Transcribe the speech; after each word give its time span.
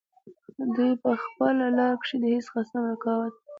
دوي 0.75 0.91
پۀ 1.01 1.09
خپله 1.23 1.65
لاره 1.77 1.97
کښې 2.01 2.17
د 2.21 2.25
هيڅ 2.33 2.47
قسم 2.55 2.81
رکاوټ 2.91 3.33